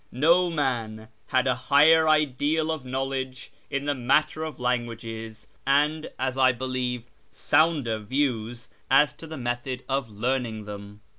[0.11, 5.77] No man had a higher ideal of knowledge in the matter of languages, or more
[5.77, 11.01] original (and, as I believe, sounder) views as to the method of learning them.